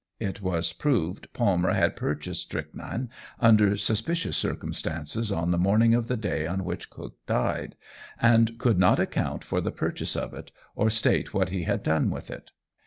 It 0.19 0.41
was 0.41 0.73
proved 0.73 1.31
Palmer 1.31 1.73
had 1.73 1.95
purchased 1.95 2.41
strychnine 2.41 3.11
under 3.39 3.77
suspicious 3.77 4.35
circumstances 4.35 5.31
on 5.31 5.51
the 5.51 5.59
morning 5.59 5.93
of 5.93 6.07
the 6.07 6.17
day 6.17 6.47
on 6.47 6.63
which 6.65 6.89
Cook 6.89 7.17
died, 7.27 7.75
and 8.19 8.57
could 8.57 8.79
not 8.79 8.99
account 8.99 9.43
for 9.43 9.61
the 9.61 9.69
purchase 9.69 10.15
of 10.15 10.33
it, 10.33 10.49
or 10.75 10.89
state 10.89 11.35
what 11.35 11.49
he 11.49 11.65
had 11.65 11.83
done 11.83 12.09
with 12.09 12.31
it. 12.31 12.49